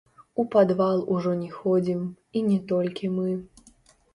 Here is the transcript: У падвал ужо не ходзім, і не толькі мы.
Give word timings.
У 0.43 0.43
падвал 0.53 1.03
ужо 1.17 1.35
не 1.43 1.49
ходзім, 1.57 2.01
і 2.41 2.45
не 2.49 2.59
толькі 2.73 3.11
мы. 3.19 3.29